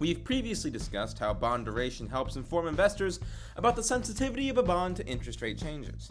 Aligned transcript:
We've 0.00 0.22
previously 0.22 0.70
discussed 0.70 1.18
how 1.18 1.34
bond 1.34 1.64
duration 1.64 2.06
helps 2.06 2.36
inform 2.36 2.68
investors 2.68 3.18
about 3.56 3.74
the 3.74 3.82
sensitivity 3.82 4.48
of 4.48 4.56
a 4.56 4.62
bond 4.62 4.96
to 4.96 5.06
interest 5.06 5.42
rate 5.42 5.58
changes, 5.58 6.08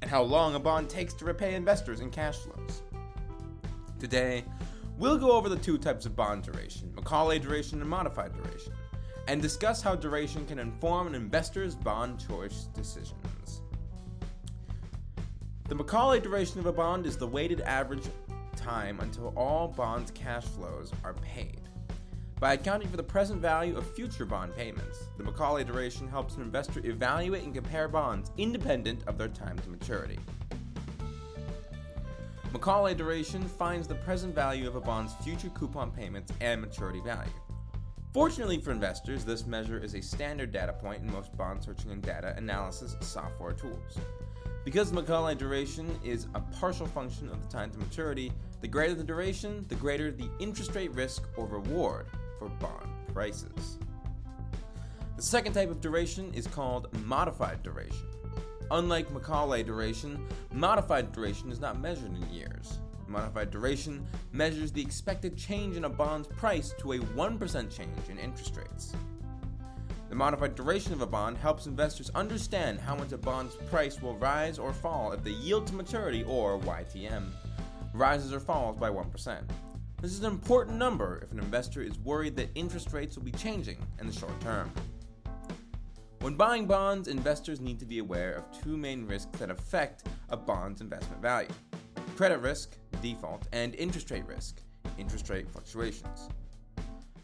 and 0.00 0.10
how 0.10 0.22
long 0.22 0.56
a 0.56 0.58
bond 0.58 0.90
takes 0.90 1.14
to 1.14 1.24
repay 1.24 1.54
investors 1.54 2.00
in 2.00 2.10
cash 2.10 2.38
flows. 2.38 2.82
Today, 4.00 4.44
we'll 4.98 5.18
go 5.18 5.30
over 5.30 5.48
the 5.48 5.56
two 5.56 5.78
types 5.78 6.04
of 6.04 6.16
bond 6.16 6.42
duration 6.42 6.92
Macaulay 6.96 7.38
duration 7.38 7.80
and 7.80 7.88
modified 7.88 8.32
duration, 8.34 8.72
and 9.28 9.40
discuss 9.40 9.80
how 9.80 9.94
duration 9.94 10.44
can 10.46 10.58
inform 10.58 11.06
an 11.06 11.14
investor's 11.14 11.76
bond 11.76 12.18
choice 12.26 12.64
decisions. 12.74 13.60
The 15.68 15.76
Macaulay 15.76 16.18
duration 16.18 16.58
of 16.58 16.66
a 16.66 16.72
bond 16.72 17.06
is 17.06 17.16
the 17.16 17.28
weighted 17.28 17.60
average 17.60 18.04
time 18.56 18.98
until 18.98 19.32
all 19.36 19.68
bonds' 19.68 20.10
cash 20.10 20.44
flows 20.44 20.92
are 21.04 21.14
paid. 21.14 21.60
By 22.42 22.54
accounting 22.54 22.88
for 22.88 22.96
the 22.96 23.04
present 23.04 23.40
value 23.40 23.76
of 23.76 23.86
future 23.86 24.24
bond 24.24 24.56
payments, 24.56 25.06
the 25.16 25.22
Macaulay 25.22 25.62
duration 25.62 26.08
helps 26.08 26.34
an 26.34 26.42
investor 26.42 26.84
evaluate 26.84 27.44
and 27.44 27.54
compare 27.54 27.86
bonds 27.86 28.32
independent 28.36 29.04
of 29.06 29.16
their 29.16 29.28
time 29.28 29.56
to 29.60 29.70
maturity. 29.70 30.18
Macaulay 32.52 32.96
duration 32.96 33.44
finds 33.44 33.86
the 33.86 33.94
present 33.94 34.34
value 34.34 34.66
of 34.66 34.74
a 34.74 34.80
bond's 34.80 35.14
future 35.22 35.50
coupon 35.50 35.92
payments 35.92 36.32
and 36.40 36.60
maturity 36.60 36.98
value. 37.04 37.30
Fortunately 38.12 38.58
for 38.58 38.72
investors, 38.72 39.24
this 39.24 39.46
measure 39.46 39.78
is 39.78 39.94
a 39.94 40.02
standard 40.02 40.50
data 40.50 40.72
point 40.72 41.00
in 41.00 41.12
most 41.12 41.36
bond 41.36 41.62
searching 41.62 41.92
and 41.92 42.02
data 42.02 42.34
analysis 42.36 42.96
software 43.02 43.52
tools. 43.52 43.98
Because 44.64 44.92
Macaulay 44.92 45.36
duration 45.36 45.88
is 46.04 46.26
a 46.34 46.40
partial 46.58 46.86
function 46.88 47.28
of 47.28 47.40
the 47.40 47.48
time 47.48 47.70
to 47.70 47.78
maturity, 47.78 48.32
the 48.60 48.68
greater 48.68 48.94
the 48.94 49.04
duration, 49.04 49.64
the 49.68 49.76
greater 49.76 50.10
the 50.10 50.28
interest 50.40 50.74
rate 50.74 50.92
risk 50.96 51.22
or 51.36 51.46
reward 51.46 52.06
for 52.42 52.48
bond 52.66 52.88
prices. 53.12 53.78
The 55.16 55.22
second 55.22 55.52
type 55.52 55.70
of 55.70 55.80
duration 55.80 56.32
is 56.34 56.46
called 56.46 56.88
modified 57.04 57.62
duration. 57.62 58.06
Unlike 58.70 59.12
Macaulay 59.12 59.62
duration, 59.62 60.26
modified 60.52 61.12
duration 61.12 61.52
is 61.52 61.60
not 61.60 61.80
measured 61.80 62.16
in 62.16 62.32
years. 62.32 62.78
Modified 63.06 63.50
duration 63.50 64.06
measures 64.32 64.72
the 64.72 64.80
expected 64.80 65.36
change 65.36 65.76
in 65.76 65.84
a 65.84 65.88
bond's 65.88 66.28
price 66.28 66.74
to 66.78 66.92
a 66.92 66.98
1% 66.98 67.76
change 67.76 68.08
in 68.08 68.18
interest 68.18 68.56
rates. 68.56 68.94
The 70.08 70.14
modified 70.14 70.54
duration 70.54 70.92
of 70.92 71.02
a 71.02 71.06
bond 71.06 71.36
helps 71.38 71.66
investors 71.66 72.10
understand 72.14 72.80
how 72.80 72.96
much 72.96 73.12
a 73.12 73.18
bond's 73.18 73.54
price 73.70 74.00
will 74.02 74.16
rise 74.16 74.58
or 74.58 74.72
fall 74.72 75.12
if 75.12 75.22
the 75.22 75.30
yield 75.30 75.66
to 75.68 75.74
maturity, 75.74 76.24
or 76.24 76.58
YTM, 76.58 77.30
rises 77.94 78.32
or 78.32 78.40
falls 78.40 78.76
by 78.76 78.90
1%. 78.90 79.42
This 80.02 80.14
is 80.14 80.18
an 80.18 80.32
important 80.32 80.78
number 80.78 81.20
if 81.22 81.30
an 81.30 81.38
investor 81.38 81.80
is 81.80 81.96
worried 82.00 82.34
that 82.34 82.48
interest 82.56 82.92
rates 82.92 83.14
will 83.14 83.22
be 83.22 83.30
changing 83.30 83.76
in 84.00 84.08
the 84.08 84.12
short 84.12 84.38
term. 84.40 84.72
When 86.18 86.34
buying 86.34 86.66
bonds, 86.66 87.06
investors 87.06 87.60
need 87.60 87.78
to 87.78 87.84
be 87.86 88.00
aware 88.00 88.32
of 88.32 88.64
two 88.64 88.76
main 88.76 89.06
risks 89.06 89.38
that 89.38 89.48
affect 89.48 90.08
a 90.28 90.36
bond's 90.36 90.80
investment 90.80 91.22
value 91.22 91.52
credit 92.16 92.40
risk, 92.40 92.76
default, 93.00 93.46
and 93.52 93.76
interest 93.76 94.10
rate 94.10 94.26
risk, 94.26 94.60
interest 94.98 95.30
rate 95.30 95.48
fluctuations. 95.48 96.28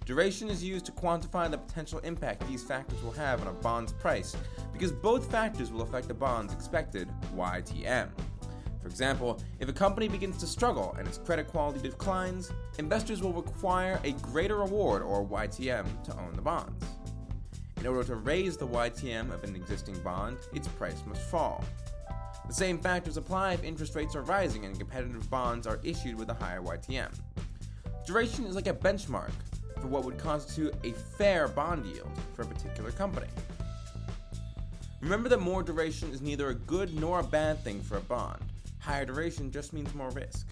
Duration 0.04 0.48
is 0.48 0.62
used 0.62 0.86
to 0.86 0.92
quantify 0.92 1.50
the 1.50 1.58
potential 1.58 1.98
impact 1.98 2.46
these 2.46 2.62
factors 2.62 3.02
will 3.02 3.10
have 3.10 3.40
on 3.40 3.48
a 3.48 3.52
bond's 3.52 3.92
price 3.92 4.36
because 4.72 4.92
both 4.92 5.28
factors 5.32 5.72
will 5.72 5.82
affect 5.82 6.12
a 6.12 6.14
bond's 6.14 6.52
expected 6.52 7.08
YTM. 7.36 8.08
For 8.80 8.88
example, 8.88 9.40
if 9.60 9.68
a 9.68 9.72
company 9.72 10.08
begins 10.08 10.38
to 10.38 10.46
struggle 10.46 10.94
and 10.98 11.06
its 11.06 11.18
credit 11.18 11.48
quality 11.48 11.80
declines, 11.80 12.52
investors 12.78 13.22
will 13.22 13.32
require 13.32 14.00
a 14.04 14.12
greater 14.12 14.58
reward 14.58 15.02
or 15.02 15.26
YTM 15.26 16.02
to 16.04 16.18
own 16.18 16.32
the 16.34 16.42
bonds. 16.42 16.84
In 17.80 17.86
order 17.86 18.04
to 18.04 18.16
raise 18.16 18.56
the 18.56 18.66
YTM 18.66 19.32
of 19.32 19.44
an 19.44 19.54
existing 19.54 19.98
bond, 20.00 20.38
its 20.52 20.66
price 20.68 21.02
must 21.06 21.22
fall. 21.22 21.64
The 22.46 22.54
same 22.54 22.78
factors 22.78 23.16
apply 23.16 23.52
if 23.52 23.62
interest 23.62 23.94
rates 23.94 24.16
are 24.16 24.22
rising 24.22 24.64
and 24.64 24.78
competitive 24.78 25.28
bonds 25.28 25.66
are 25.66 25.78
issued 25.82 26.16
with 26.16 26.30
a 26.30 26.34
higher 26.34 26.62
YTM. 26.62 27.12
Duration 28.06 28.46
is 28.46 28.54
like 28.54 28.66
a 28.66 28.72
benchmark 28.72 29.32
for 29.80 29.86
what 29.86 30.04
would 30.04 30.18
constitute 30.18 30.74
a 30.82 30.92
fair 30.92 31.46
bond 31.46 31.84
yield 31.86 32.10
for 32.34 32.42
a 32.42 32.46
particular 32.46 32.90
company. 32.90 33.28
Remember 35.00 35.28
that 35.28 35.40
more 35.40 35.62
duration 35.62 36.10
is 36.10 36.20
neither 36.20 36.48
a 36.48 36.54
good 36.54 36.98
nor 36.98 37.20
a 37.20 37.24
bad 37.24 37.62
thing 37.62 37.80
for 37.80 37.98
a 37.98 38.00
bond. 38.00 38.42
Higher 38.80 39.04
duration 39.04 39.50
just 39.50 39.72
means 39.72 39.94
more 39.94 40.10
risk. 40.10 40.46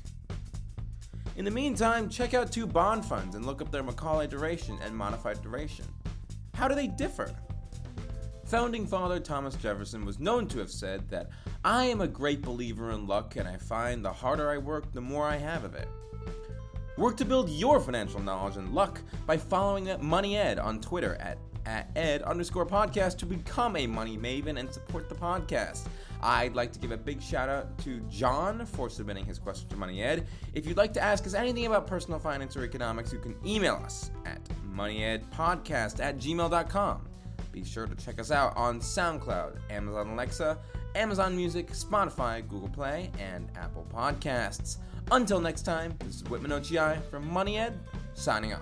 In 1.36 1.44
the 1.44 1.50
meantime, 1.50 2.08
check 2.08 2.32
out 2.32 2.50
two 2.50 2.66
bond 2.66 3.04
funds 3.04 3.36
and 3.36 3.44
look 3.44 3.60
up 3.60 3.70
their 3.70 3.82
Macaulay 3.82 4.26
duration 4.26 4.78
and 4.82 4.96
modified 4.96 5.42
duration. 5.42 5.84
How 6.54 6.66
do 6.68 6.74
they 6.74 6.86
differ? 6.86 7.30
Founding 8.46 8.86
father 8.86 9.20
Thomas 9.20 9.56
Jefferson 9.56 10.06
was 10.06 10.18
known 10.18 10.46
to 10.48 10.58
have 10.60 10.70
said 10.70 11.08
that 11.10 11.30
I 11.64 11.84
am 11.84 12.00
a 12.00 12.06
great 12.08 12.42
believer 12.42 12.92
in 12.92 13.06
luck 13.06 13.36
and 13.36 13.48
I 13.48 13.56
find 13.56 14.04
the 14.04 14.12
harder 14.12 14.50
I 14.50 14.58
work, 14.58 14.92
the 14.92 15.00
more 15.00 15.26
I 15.26 15.36
have 15.36 15.64
of 15.64 15.74
it. 15.74 15.88
Work 16.96 17.18
to 17.18 17.24
build 17.24 17.50
your 17.50 17.80
financial 17.80 18.20
knowledge 18.20 18.56
and 18.56 18.72
luck 18.72 19.02
by 19.26 19.36
following 19.36 19.90
Money 20.00 20.36
Ed 20.38 20.58
on 20.58 20.80
Twitter 20.80 21.16
at, 21.16 21.38
at 21.66 21.90
ed 21.96 22.22
underscore 22.22 22.64
podcast 22.64 23.18
to 23.18 23.26
become 23.26 23.76
a 23.76 23.86
money 23.86 24.16
maven 24.16 24.58
and 24.58 24.72
support 24.72 25.08
the 25.08 25.14
podcast. 25.14 25.86
I'd 26.22 26.54
like 26.54 26.72
to 26.72 26.78
give 26.78 26.92
a 26.92 26.96
big 26.96 27.20
shout 27.20 27.48
out 27.48 27.76
to 27.78 28.00
John 28.08 28.64
for 28.64 28.88
submitting 28.88 29.26
his 29.26 29.38
question 29.38 29.68
to 29.68 29.76
Money 29.76 30.02
Ed. 30.02 30.26
If 30.54 30.66
you'd 30.66 30.76
like 30.76 30.92
to 30.94 31.02
ask 31.02 31.26
us 31.26 31.34
anything 31.34 31.66
about 31.66 31.86
personal 31.86 32.18
finance 32.18 32.56
or 32.56 32.64
economics, 32.64 33.12
you 33.12 33.18
can 33.18 33.36
email 33.44 33.74
us 33.84 34.10
at 34.24 34.40
moneyedpodcast 34.74 36.00
at 36.00 36.18
gmail.com. 36.18 37.08
Be 37.52 37.64
sure 37.64 37.86
to 37.86 37.94
check 37.94 38.20
us 38.20 38.30
out 38.30 38.56
on 38.56 38.80
SoundCloud, 38.80 39.58
Amazon 39.70 40.10
Alexa, 40.10 40.58
Amazon 40.94 41.36
Music, 41.36 41.70
Spotify, 41.72 42.46
Google 42.48 42.68
Play, 42.68 43.10
and 43.18 43.50
Apple 43.56 43.86
Podcasts. 43.92 44.78
Until 45.10 45.40
next 45.40 45.62
time, 45.62 45.94
this 46.00 46.16
is 46.16 46.24
Whitman 46.24 46.50
Ochi 46.50 47.02
from 47.10 47.30
Money 47.30 47.58
Ed, 47.58 47.78
signing 48.14 48.52
off. 48.54 48.60